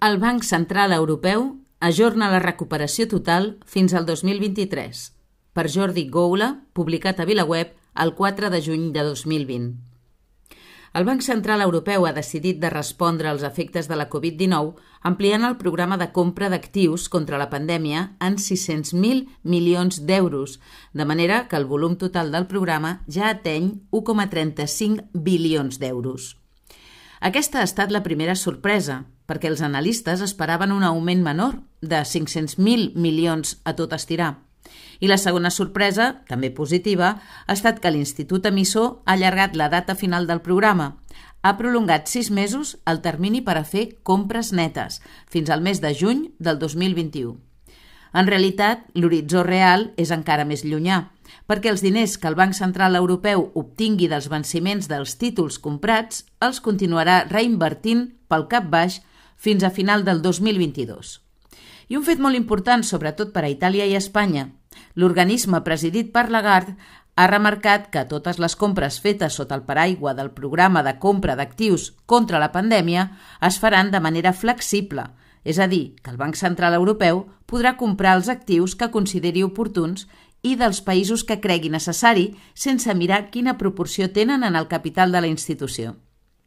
El 0.00 0.20
Banc 0.22 0.44
Central 0.46 0.92
Europeu 0.94 1.56
ajorna 1.82 2.28
la 2.30 2.38
recuperació 2.38 3.08
total 3.10 3.48
fins 3.66 3.90
al 3.98 4.04
2023. 4.06 5.00
Per 5.58 5.64
Jordi 5.74 6.04
Goula, 6.06 6.52
publicat 6.72 7.18
a 7.18 7.26
VilaWeb 7.26 7.72
el 8.04 8.12
4 8.14 8.50
de 8.52 8.60
juny 8.62 8.84
de 8.94 9.02
2020. 9.02 9.72
El 10.94 11.08
Banc 11.08 11.26
Central 11.26 11.66
Europeu 11.66 12.06
ha 12.06 12.14
decidit 12.14 12.62
de 12.62 12.70
respondre 12.70 13.26
als 13.26 13.42
efectes 13.42 13.90
de 13.90 13.98
la 13.98 14.06
Covid-19 14.08 14.78
ampliant 15.02 15.48
el 15.50 15.58
programa 15.58 15.98
de 15.98 16.12
compra 16.14 16.46
d'actius 16.46 17.10
contra 17.10 17.42
la 17.42 17.50
pandèmia 17.50 18.06
en 18.22 18.38
600.000 18.38 19.26
milions 19.42 20.04
d'euros, 20.06 20.60
de 20.94 21.10
manera 21.10 21.48
que 21.50 21.58
el 21.58 21.66
volum 21.66 21.98
total 21.98 22.30
del 22.30 22.46
programa 22.46 23.00
ja 23.10 23.34
ateny 23.34 23.80
1,35 23.90 25.10
bilions 25.12 25.82
d'euros. 25.82 26.36
Aquesta 27.18 27.58
ha 27.58 27.66
estat 27.66 27.90
la 27.90 28.06
primera 28.06 28.38
sorpresa, 28.38 29.08
perquè 29.28 29.50
els 29.52 29.60
analistes 29.62 30.22
esperaven 30.24 30.72
un 30.72 30.84
augment 30.88 31.22
menor, 31.22 31.60
de 31.80 32.00
500.000 32.00 32.94
milions 32.96 33.58
a 33.64 33.76
tot 33.76 33.92
estirar. 33.92 34.38
I 35.00 35.06
la 35.06 35.18
segona 35.20 35.50
sorpresa, 35.54 36.24
també 36.28 36.50
positiva, 36.50 37.14
ha 37.46 37.54
estat 37.54 37.78
que 37.80 37.92
l'Institut 37.92 38.48
Emissor 38.48 39.02
ha 39.04 39.14
allargat 39.14 39.54
la 39.56 39.68
data 39.68 39.94
final 39.94 40.26
del 40.26 40.40
programa. 40.40 40.96
Ha 41.42 41.54
prolongat 41.60 42.08
sis 42.10 42.32
mesos 42.34 42.76
el 42.88 43.02
termini 43.04 43.44
per 43.44 43.58
a 43.60 43.64
fer 43.64 44.00
compres 44.02 44.50
netes, 44.52 45.02
fins 45.30 45.50
al 45.50 45.62
mes 45.62 45.80
de 45.84 45.92
juny 45.94 46.32
del 46.38 46.58
2021. 46.58 47.36
En 48.18 48.26
realitat, 48.26 48.86
l'horitzó 48.96 49.44
real 49.44 49.90
és 50.00 50.10
encara 50.10 50.46
més 50.48 50.64
llunyà, 50.64 51.10
perquè 51.46 51.70
els 51.70 51.84
diners 51.84 52.16
que 52.18 52.26
el 52.30 52.36
Banc 52.38 52.56
Central 52.56 52.96
Europeu 52.96 53.50
obtingui 53.54 54.08
dels 54.08 54.30
venciments 54.32 54.88
dels 54.88 55.14
títols 55.20 55.60
comprats 55.60 56.24
els 56.40 56.62
continuarà 56.64 57.20
reinvertint 57.28 58.08
pel 58.28 58.48
cap 58.48 58.66
baix 58.72 59.02
fins 59.38 59.64
a 59.64 59.70
final 59.70 60.04
del 60.04 60.20
2022. 60.20 61.22
I 61.88 61.96
un 61.96 62.04
fet 62.04 62.20
molt 62.20 62.36
important, 62.36 62.84
sobretot 62.84 63.32
per 63.32 63.46
a 63.46 63.50
Itàlia 63.52 63.86
i 63.88 63.96
Espanya. 63.96 64.50
L'organisme 64.94 65.62
presidit 65.64 66.10
per 66.12 66.26
Lagarde 66.28 66.76
ha 67.18 67.26
remarcat 67.26 67.88
que 67.94 68.04
totes 68.10 68.36
les 68.38 68.54
compres 68.58 69.00
fetes 69.02 69.38
sota 69.40 69.56
el 69.56 69.64
paraigua 69.66 70.12
del 70.14 70.30
programa 70.36 70.84
de 70.86 70.98
compra 71.02 71.34
d'actius 71.38 71.92
contra 72.06 72.38
la 72.42 72.52
pandèmia 72.52 73.08
es 73.48 73.58
faran 73.58 73.90
de 73.90 74.02
manera 74.04 74.34
flexible, 74.34 75.08
és 75.42 75.58
a 75.58 75.66
dir, 75.66 75.96
que 76.02 76.12
el 76.12 76.20
Banc 76.20 76.36
Central 76.36 76.76
Europeu 76.76 77.24
podrà 77.46 77.74
comprar 77.80 78.14
els 78.18 78.28
actius 78.28 78.76
que 78.78 78.90
consideri 78.94 79.42
oportuns 79.42 80.06
i 80.42 80.54
dels 80.60 80.82
països 80.84 81.24
que 81.24 81.40
cregui 81.42 81.72
necessari 81.74 82.28
sense 82.54 82.94
mirar 82.94 83.30
quina 83.32 83.58
proporció 83.58 84.12
tenen 84.12 84.44
en 84.44 84.54
el 84.54 84.68
capital 84.68 85.10
de 85.10 85.24
la 85.24 85.32
institució. 85.32 85.96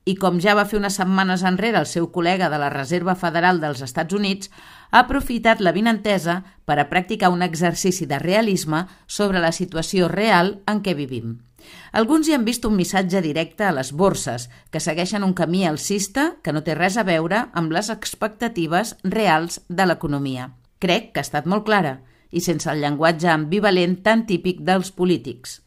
I 0.06 0.16
com 0.18 0.40
ja 0.42 0.56
va 0.58 0.66
fer 0.66 0.80
unes 0.80 0.96
setmanes 0.98 1.44
enrere 1.46 1.78
el 1.78 1.86
seu 1.86 2.08
col·lega 2.14 2.50
de 2.50 2.58
la 2.58 2.72
Reserva 2.74 3.14
Federal 3.14 3.60
dels 3.62 3.84
Estats 3.86 4.16
Units, 4.18 4.50
ha 4.90 5.04
aprofitat 5.06 5.62
la 5.62 5.74
vinentesa 5.76 6.42
per 6.66 6.80
a 6.82 6.88
practicar 6.90 7.30
un 7.30 7.46
exercici 7.46 8.08
de 8.10 8.18
realisme 8.20 8.88
sobre 9.06 9.40
la 9.40 9.52
situació 9.54 10.10
real 10.10 10.58
en 10.66 10.82
què 10.82 10.96
vivim. 10.98 11.38
Alguns 11.94 12.28
hi 12.28 12.34
han 12.34 12.48
vist 12.48 12.66
un 12.66 12.76
missatge 12.76 13.22
directe 13.22 13.68
a 13.68 13.76
les 13.78 13.92
borses, 13.94 14.50
que 14.72 14.82
segueixen 14.82 15.24
un 15.24 15.36
camí 15.38 15.68
alcista 15.70 16.32
que 16.42 16.54
no 16.54 16.64
té 16.66 16.74
res 16.74 16.98
a 16.98 17.06
veure 17.06 17.46
amb 17.54 17.72
les 17.72 17.94
expectatives 17.94 18.96
reals 19.04 19.62
de 19.70 19.86
l'economia. 19.86 20.50
Crec 20.82 21.12
que 21.14 21.22
ha 21.22 21.28
estat 21.30 21.46
molt 21.46 21.68
clara 21.70 22.00
i 22.32 22.42
sense 22.42 22.72
el 22.72 22.82
llenguatge 22.82 23.30
ambivalent 23.30 24.00
tan 24.02 24.26
típic 24.26 24.66
dels 24.66 24.90
polítics. 24.92 25.60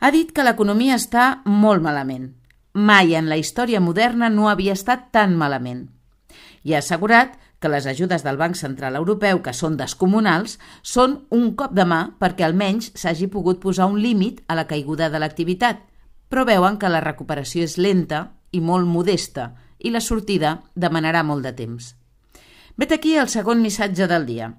Ha 0.00 0.10
dit 0.12 0.34
que 0.36 0.44
l'economia 0.44 0.98
està 1.00 1.40
molt 1.46 1.80
malament. 1.80 2.34
Mai 2.74 3.14
en 3.14 3.28
la 3.30 3.36
història 3.38 3.78
moderna 3.78 4.26
no 4.34 4.48
havia 4.50 4.72
estat 4.74 5.12
tan 5.14 5.36
malament. 5.38 5.84
I 6.66 6.74
ha 6.74 6.80
assegurat 6.82 7.36
que 7.62 7.70
les 7.70 7.86
ajudes 7.86 8.24
del 8.26 8.36
Banc 8.36 8.56
Central 8.58 8.96
Europeu, 8.98 9.38
que 9.44 9.52
són 9.54 9.76
descomunals, 9.78 10.58
són 10.82 11.20
un 11.30 11.52
cop 11.54 11.70
de 11.70 11.84
mà 11.86 12.00
perquè 12.18 12.42
almenys 12.42 12.90
s'hagi 12.98 13.28
pogut 13.30 13.60
posar 13.62 13.86
un 13.86 14.00
límit 14.02 14.42
a 14.48 14.58
la 14.58 14.66
caiguda 14.66 15.06
de 15.08 15.22
l'activitat, 15.22 15.86
però 16.28 16.42
veuen 16.44 16.74
que 16.76 16.90
la 16.90 17.04
recuperació 17.04 17.62
és 17.62 17.78
lenta 17.78 18.32
i 18.50 18.58
molt 18.58 18.90
modesta 18.90 19.52
i 19.78 19.94
la 19.94 20.02
sortida 20.02 20.64
demanarà 20.74 21.22
molt 21.22 21.46
de 21.46 21.52
temps. 21.54 21.94
Vet 22.74 22.90
aquí 22.90 23.14
el 23.14 23.30
segon 23.30 23.62
missatge 23.62 24.08
del 24.10 24.26
dia. 24.26 24.50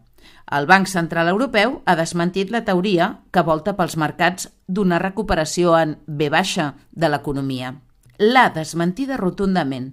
El 0.56 0.72
Banc 0.72 0.88
Central 0.88 1.28
Europeu 1.28 1.82
ha 1.84 2.00
desmentit 2.00 2.48
la 2.50 2.64
teoria 2.64 3.18
que 3.36 3.44
volta 3.44 3.76
pels 3.76 3.98
mercats 4.00 4.48
d'una 4.68 5.04
recuperació 5.04 5.76
en 5.76 5.98
B 6.08 6.30
baixa 6.32 6.78
de 6.94 7.12
l'economia. 7.12 7.82
L'ha 8.20 8.50
desmentida 8.56 9.18
rotundament. 9.20 9.92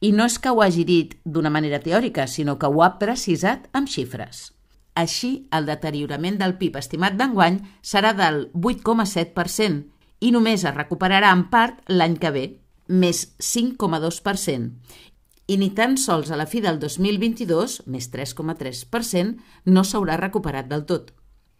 I 0.00 0.12
no 0.12 0.26
és 0.30 0.38
que 0.38 0.50
ho 0.50 0.62
hagi 0.62 0.84
dit 0.86 1.16
d'una 1.24 1.50
manera 1.50 1.80
teòrica, 1.82 2.26
sinó 2.26 2.58
que 2.58 2.70
ho 2.70 2.82
ha 2.82 2.98
precisat 2.98 3.66
amb 3.72 3.90
xifres. 3.90 4.52
Així, 4.94 5.48
el 5.50 5.66
deteriorament 5.66 6.38
del 6.38 6.54
PIB 6.60 6.78
estimat 6.78 7.16
d'enguany 7.18 7.58
serà 7.82 8.12
del 8.14 8.46
8,7% 8.54 9.82
i 10.22 10.30
només 10.30 10.62
es 10.62 10.76
recuperarà 10.76 11.32
en 11.34 11.48
part 11.50 11.82
l'any 11.90 12.14
que 12.22 12.30
ve, 12.30 12.44
més 12.86 13.26
5,2%, 13.42 14.70
i 15.46 15.58
ni 15.60 15.70
tan 15.76 15.98
sols 16.00 16.30
a 16.30 16.38
la 16.40 16.46
fi 16.46 16.62
del 16.64 16.78
2022, 16.80 17.82
més 17.90 18.08
3,3%, 18.12 19.34
no 19.66 19.84
s'haurà 19.84 20.16
recuperat 20.20 20.70
del 20.70 20.86
tot. 20.88 21.10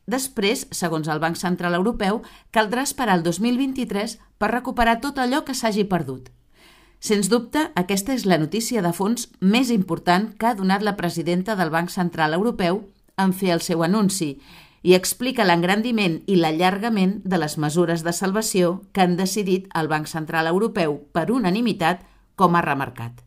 Després, 0.07 0.67
segons 0.71 1.09
el 1.09 1.21
Banc 1.21 1.39
Central 1.41 1.75
Europeu, 1.79 2.23
caldrà 2.53 2.85
esperar 2.85 3.17
el 3.19 3.23
2023 3.25 4.19
per 4.39 4.51
recuperar 4.53 5.01
tot 5.01 5.19
allò 5.19 5.45
que 5.45 5.57
s'hagi 5.57 5.87
perdut. 5.89 6.29
Sens 7.05 7.29
dubte, 7.29 7.67
aquesta 7.77 8.15
és 8.15 8.25
la 8.25 8.39
notícia 8.41 8.83
de 8.85 8.93
fons 8.97 9.29
més 9.41 9.71
important 9.73 10.31
que 10.39 10.49
ha 10.49 10.55
donat 10.57 10.85
la 10.85 10.97
presidenta 10.97 11.57
del 11.57 11.73
Banc 11.73 11.93
Central 11.93 12.37
Europeu 12.37 12.85
en 13.17 13.33
fer 13.33 13.53
el 13.57 13.61
seu 13.65 13.85
anunci 13.85 14.39
i 14.85 14.95
explica 14.97 15.47
l'engrandiment 15.49 16.19
i 16.29 16.37
l'allargament 16.37 17.19
de 17.25 17.41
les 17.41 17.57
mesures 17.57 18.05
de 18.05 18.13
salvació 18.13 18.75
que 18.93 19.05
han 19.05 19.17
decidit 19.21 19.69
el 19.73 19.89
Banc 19.89 20.09
Central 20.09 20.49
Europeu 20.53 20.99
per 21.13 21.31
unanimitat, 21.33 22.05
com 22.37 22.57
ha 22.57 22.65
remarcat. 22.65 23.24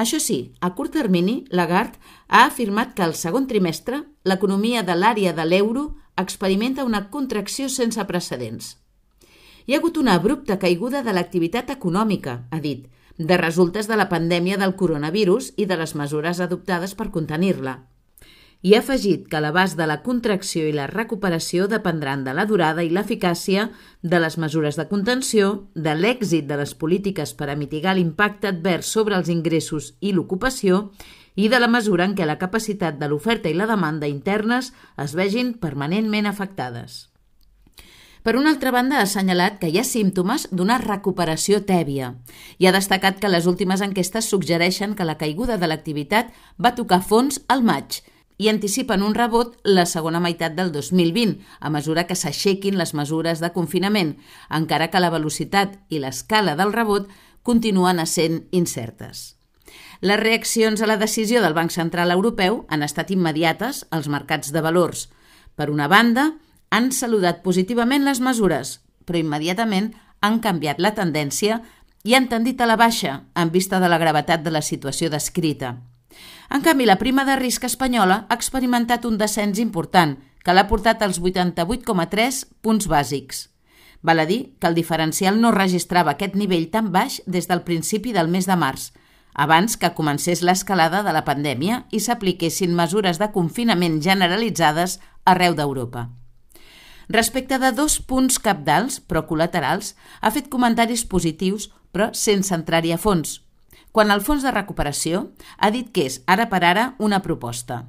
Això 0.00 0.16
sí, 0.16 0.54
a 0.60 0.70
curt 0.76 0.94
termini, 0.96 1.44
Lagarde 1.50 1.98
ha 2.28 2.46
afirmat 2.46 2.94
que 2.96 3.02
al 3.04 3.12
segon 3.18 3.46
trimestre 3.50 3.98
l'economia 4.24 4.80
de 4.82 4.96
l'àrea 4.96 5.34
de 5.36 5.44
l'euro 5.44 5.82
experimenta 6.22 6.86
una 6.88 7.02
contracció 7.10 7.68
sense 7.68 8.06
precedents. 8.08 8.70
Hi 9.66 9.76
ha 9.76 9.80
hagut 9.82 10.00
una 10.00 10.14
abrupta 10.16 10.56
caiguda 10.62 11.02
de 11.04 11.12
l'activitat 11.12 11.74
econòmica, 11.76 12.38
ha 12.50 12.60
dit, 12.64 12.88
de 13.18 13.36
resultes 13.36 13.92
de 13.92 14.00
la 14.00 14.08
pandèmia 14.08 14.56
del 14.56 14.72
coronavirus 14.82 15.52
i 15.60 15.68
de 15.68 15.76
les 15.76 15.92
mesures 15.94 16.40
adoptades 16.40 16.96
per 16.96 17.10
contenir-la 17.12 17.76
i 18.62 18.74
ha 18.74 18.80
afegit 18.82 19.24
que 19.32 19.40
l'abast 19.40 19.78
de 19.78 19.86
la 19.88 20.00
contracció 20.04 20.66
i 20.68 20.74
la 20.76 20.86
recuperació 20.90 21.66
dependran 21.68 22.24
de 22.26 22.34
la 22.36 22.44
durada 22.44 22.84
i 22.84 22.90
l'eficàcia 22.92 23.70
de 24.02 24.20
les 24.20 24.36
mesures 24.36 24.76
de 24.76 24.86
contenció, 24.90 25.68
de 25.74 25.94
l'èxit 25.96 26.48
de 26.48 26.60
les 26.60 26.74
polítiques 26.74 27.32
per 27.34 27.48
a 27.48 27.56
mitigar 27.56 27.96
l'impacte 27.96 28.52
advers 28.52 28.92
sobre 28.92 29.16
els 29.16 29.32
ingressos 29.32 29.94
i 30.00 30.12
l'ocupació 30.12 30.90
i 31.36 31.48
de 31.48 31.60
la 31.60 31.70
mesura 31.72 32.04
en 32.04 32.16
què 32.16 32.26
la 32.28 32.40
capacitat 32.40 32.98
de 33.00 33.08
l'oferta 33.08 33.48
i 33.48 33.56
la 33.56 33.68
demanda 33.70 34.10
internes 34.10 34.74
es 35.00 35.16
vegin 35.16 35.54
permanentment 35.54 36.28
afectades. 36.28 37.06
Per 38.20 38.36
una 38.36 38.50
altra 38.52 38.68
banda, 38.68 38.98
ha 38.98 39.06
assenyalat 39.08 39.56
que 39.62 39.70
hi 39.72 39.78
ha 39.80 39.84
símptomes 39.88 40.50
d'una 40.52 40.76
recuperació 40.82 41.62
tèbia 41.64 42.10
i 42.60 42.68
ha 42.68 42.74
destacat 42.76 43.16
que 43.16 43.30
les 43.32 43.46
últimes 43.48 43.80
enquestes 43.80 44.28
suggereixen 44.28 44.92
que 44.92 45.06
la 45.08 45.16
caiguda 45.16 45.56
de 45.56 45.70
l'activitat 45.70 46.34
va 46.60 46.74
tocar 46.76 47.00
fons 47.00 47.40
al 47.48 47.64
maig 47.64 48.02
i 48.40 48.48
anticipen 48.48 49.02
un 49.04 49.12
rebot 49.12 49.58
la 49.68 49.84
segona 49.84 50.20
meitat 50.24 50.54
del 50.56 50.70
2020, 50.72 51.34
a 51.60 51.68
mesura 51.68 52.06
que 52.08 52.16
s'aixequin 52.16 52.78
les 52.80 52.94
mesures 52.96 53.42
de 53.44 53.50
confinament, 53.52 54.14
encara 54.48 54.88
que 54.88 55.02
la 55.02 55.10
velocitat 55.12 55.76
i 55.92 56.00
l'escala 56.00 56.54
del 56.56 56.72
rebot 56.72 57.10
continuen 57.44 58.00
essent 58.00 58.46
incertes. 58.56 59.34
Les 60.00 60.16
reaccions 60.16 60.80
a 60.80 60.88
la 60.88 60.96
decisió 60.96 61.42
del 61.44 61.52
Banc 61.52 61.74
Central 61.74 62.14
Europeu 62.16 62.64
han 62.72 62.82
estat 62.82 63.12
immediates 63.12 63.84
als 63.90 64.08
mercats 64.08 64.54
de 64.56 64.64
valors. 64.64 65.10
Per 65.52 65.68
una 65.68 65.90
banda, 65.92 66.30
han 66.72 66.92
saludat 66.96 67.44
positivament 67.44 68.08
les 68.08 68.24
mesures, 68.24 68.78
però 69.04 69.20
immediatament 69.20 69.92
han 70.24 70.40
canviat 70.40 70.80
la 70.80 70.94
tendència 70.96 71.60
i 72.08 72.16
han 72.16 72.32
tendit 72.32 72.60
a 72.64 72.72
la 72.72 72.80
baixa 72.80 73.20
en 73.36 73.52
vista 73.52 73.84
de 73.84 73.92
la 73.92 74.00
gravetat 74.00 74.40
de 74.40 74.56
la 74.56 74.64
situació 74.64 75.12
descrita. 75.12 75.76
En 76.50 76.62
canvi, 76.62 76.86
la 76.86 76.98
prima 76.98 77.24
de 77.24 77.36
risc 77.38 77.64
espanyola 77.64 78.24
ha 78.28 78.36
experimentat 78.36 79.04
un 79.06 79.18
descens 79.18 79.60
important, 79.62 80.16
que 80.44 80.54
l'ha 80.56 80.66
portat 80.68 81.02
als 81.02 81.20
88,3 81.20 82.44
punts 82.64 82.88
bàsics. 82.88 83.48
Val 84.02 84.22
a 84.22 84.26
dir 84.26 84.56
que 84.58 84.66
el 84.66 84.74
diferencial 84.74 85.40
no 85.40 85.52
registrava 85.52 86.16
aquest 86.16 86.34
nivell 86.34 86.70
tan 86.72 86.88
baix 86.92 87.20
des 87.26 87.46
del 87.48 87.62
principi 87.62 88.14
del 88.16 88.30
mes 88.32 88.48
de 88.48 88.56
març, 88.56 88.90
abans 89.34 89.76
que 89.76 89.92
comencés 89.94 90.42
l'escalada 90.42 91.02
de 91.06 91.12
la 91.12 91.24
pandèmia 91.24 91.84
i 91.92 92.00
s'apliquessin 92.00 92.74
mesures 92.74 93.20
de 93.20 93.30
confinament 93.34 94.00
generalitzades 94.02 94.98
arreu 95.24 95.54
d'Europa. 95.54 96.08
Respecte 97.10 97.58
de 97.58 97.72
dos 97.74 97.98
punts 98.00 98.38
capdals, 98.38 99.00
però 99.00 99.26
col·laterals, 99.26 99.94
ha 100.20 100.30
fet 100.30 100.48
comentaris 100.48 101.04
positius, 101.04 101.70
però 101.92 102.12
sense 102.14 102.54
entrar-hi 102.54 102.92
a 102.94 102.98
fons, 102.98 103.40
quan 103.92 104.10
el 104.10 104.20
Fons 104.20 104.44
de 104.46 104.52
Recuperació 104.54 105.30
ha 105.58 105.70
dit 105.70 105.90
que 105.92 106.06
és 106.10 106.20
ara 106.26 106.48
per 106.50 106.62
ara 106.64 106.94
una 106.98 107.22
proposta. 107.22 107.86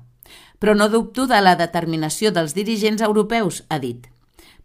Però 0.59 0.75
no 0.77 0.89
dubto 0.89 1.27
de 1.27 1.41
la 1.41 1.55
determinació 1.55 2.31
dels 2.31 2.53
dirigents 2.53 3.01
europeus, 3.01 3.63
ha 3.69 3.79
dit. 3.79 4.07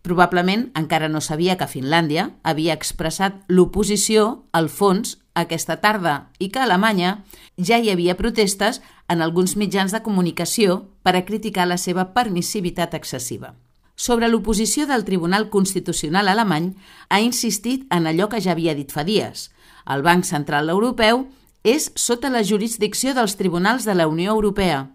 Probablement 0.06 0.68
encara 0.78 1.08
no 1.08 1.20
sabia 1.20 1.56
que 1.58 1.66
Finlàndia 1.66 2.30
havia 2.46 2.76
expressat 2.78 3.40
l'oposició 3.48 4.46
al 4.52 4.68
fons 4.70 5.16
aquesta 5.34 5.80
tarda 5.82 6.30
i 6.38 6.48
que 6.48 6.60
a 6.60 6.66
Alemanya 6.68 7.24
ja 7.58 7.80
hi 7.82 7.90
havia 7.90 8.16
protestes 8.16 8.80
en 9.08 9.22
alguns 9.22 9.56
mitjans 9.56 9.92
de 9.92 10.02
comunicació 10.06 10.84
per 11.02 11.16
a 11.16 11.24
criticar 11.26 11.66
la 11.66 11.78
seva 11.78 12.12
permissivitat 12.14 12.94
excessiva. 12.94 13.54
Sobre 13.96 14.28
l'oposició 14.28 14.86
del 14.86 15.04
Tribunal 15.04 15.48
Constitucional 15.50 16.28
alemany 16.28 16.74
ha 17.08 17.20
insistit 17.24 17.86
en 17.90 18.06
allò 18.06 18.28
que 18.28 18.42
ja 18.44 18.52
havia 18.52 18.74
dit 18.76 18.92
fa 18.92 19.04
dies. 19.08 19.50
El 19.86 20.02
Banc 20.02 20.26
Central 20.26 20.70
Europeu 20.72 21.26
és 21.66 21.90
sota 21.98 22.30
la 22.30 22.44
jurisdicció 22.46 23.14
dels 23.14 23.36
tribunals 23.38 23.86
de 23.86 23.94
la 23.94 24.06
Unió 24.06 24.32
Europea. 24.34 24.86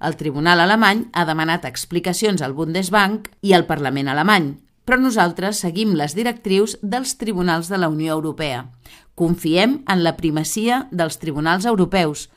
El 0.00 0.16
Tribunal 0.16 0.60
alemany 0.60 1.06
ha 1.12 1.24
demanat 1.28 1.66
explicacions 1.68 2.42
al 2.42 2.54
Bundesbank 2.54 3.28
i 3.42 3.54
al 3.56 3.66
Parlament 3.66 4.08
alemany, 4.08 4.52
però 4.84 4.98
nosaltres 5.00 5.60
seguim 5.64 5.92
les 5.98 6.14
directrius 6.16 6.78
dels 6.82 7.16
tribunals 7.20 7.68
de 7.68 7.80
la 7.80 7.90
Unió 7.92 8.14
Europea. 8.14 8.66
Confiem 9.14 9.82
en 9.88 10.04
la 10.04 10.16
primacia 10.16 10.86
dels 10.90 11.18
tribunals 11.18 11.66
europeus. 11.66 12.28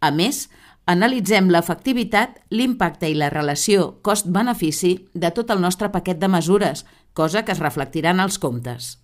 A 0.00 0.12
més, 0.14 0.46
analitzem 0.86 1.50
l'efectivitat, 1.52 2.38
l'impacte 2.48 3.10
i 3.10 3.18
la 3.18 3.28
relació 3.34 3.98
cost-benefici 4.06 4.94
de 5.12 5.32
tot 5.36 5.50
el 5.50 5.60
nostre 5.60 5.92
paquet 5.92 6.22
de 6.22 6.32
mesures, 6.32 6.86
cosa 7.12 7.44
que 7.44 7.52
es 7.52 7.60
reflectirà 7.60 8.16
en 8.16 8.24
els 8.24 8.38
comptes. 8.38 8.96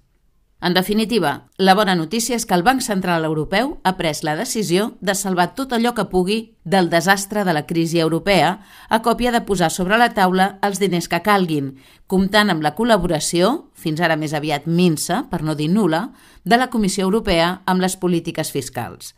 En 0.64 0.72
definitiva, 0.72 1.50
la 1.58 1.74
bona 1.76 1.92
notícia 1.94 2.38
és 2.38 2.46
que 2.48 2.56
el 2.56 2.62
Banc 2.64 2.80
Central 2.80 3.26
Europeu 3.28 3.74
ha 3.84 3.90
pres 3.98 4.22
la 4.24 4.32
decisió 4.38 4.94
de 5.04 5.12
salvar 5.12 5.50
tot 5.58 5.74
allò 5.76 5.90
que 5.92 6.06
pugui 6.08 6.36
del 6.64 6.86
desastre 6.88 7.42
de 7.44 7.52
la 7.52 7.66
crisi 7.68 7.98
europea 8.00 8.54
a 8.88 8.98
còpia 9.04 9.28
de 9.34 9.42
posar 9.44 9.68
sobre 9.68 9.98
la 10.00 10.14
taula 10.16 10.46
els 10.64 10.78
diners 10.80 11.10
que 11.12 11.18
calguin, 11.20 11.74
comptant 12.08 12.48
amb 12.48 12.64
la 12.64 12.72
col·laboració, 12.78 13.50
fins 13.76 14.00
ara 14.00 14.16
més 14.16 14.32
aviat 14.32 14.64
minsa, 14.64 15.26
per 15.28 15.42
no 15.44 15.52
dir 15.52 15.68
nula, 15.68 16.14
de 16.48 16.56
la 16.56 16.70
Comissió 16.72 17.04
Europea 17.04 17.58
amb 17.66 17.84
les 17.84 17.98
polítiques 18.00 18.48
fiscals. 18.48 19.12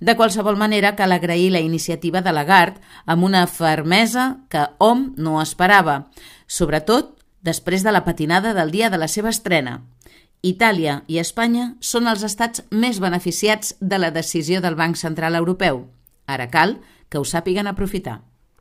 De 0.00 0.14
qualsevol 0.16 0.56
manera, 0.56 0.94
cal 0.96 1.12
agrair 1.12 1.50
la 1.52 1.60
iniciativa 1.60 2.22
de 2.24 2.32
Lagarde 2.32 2.80
amb 3.04 3.28
una 3.28 3.44
fermesa 3.46 4.46
que 4.48 4.64
hom 4.78 5.10
no 5.20 5.42
esperava, 5.42 6.06
sobretot 6.48 7.12
després 7.44 7.84
de 7.84 7.92
la 7.92 8.06
patinada 8.08 8.54
del 8.56 8.72
dia 8.72 8.88
de 8.88 8.96
la 8.96 9.08
seva 9.12 9.28
estrena, 9.28 9.82
Itàlia 10.42 11.00
i 11.08 11.18
Espanya 11.18 11.74
són 11.80 12.06
els 12.06 12.22
estats 12.26 12.62
més 12.70 13.00
beneficiats 13.00 13.74
de 13.80 13.98
la 13.98 14.10
decisió 14.10 14.60
del 14.60 14.76
Banc 14.76 14.96
Central 15.00 15.34
Europeu. 15.34 15.86
Ara 16.26 16.50
cal 16.50 16.78
que 17.08 17.18
ho 17.18 17.24
sàpiguen 17.24 17.66
aprofitar. 17.66 18.20